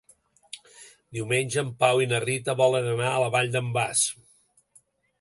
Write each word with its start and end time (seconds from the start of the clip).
Diumenge 1.17 1.59
en 1.63 1.69
Pau 1.85 2.03
i 2.05 2.09
na 2.13 2.23
Rita 2.25 2.57
volen 2.65 2.91
anar 2.97 3.13
a 3.13 3.23
la 3.27 3.31
Vall 3.39 3.55
d'en 3.57 3.73
Bas. 3.81 4.07